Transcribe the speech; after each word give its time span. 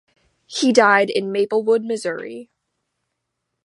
He 0.47 0.73
died 0.73 1.11
in 1.11 1.31
Maplewood, 1.31 1.83
Missouri. 1.85 2.49